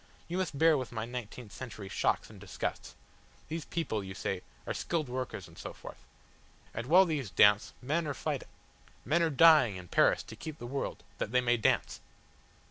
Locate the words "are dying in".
9.21-9.89